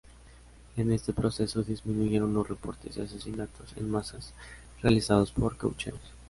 [0.77, 4.33] En este proceso disminuyeron los reportes de asesinatos en masas
[4.81, 6.01] realizados por caucheros.